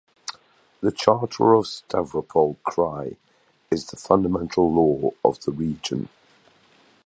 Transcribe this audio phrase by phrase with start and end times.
[0.79, 3.17] The Charter of Stavropol Krai
[3.69, 6.09] is the fundamental law of the region.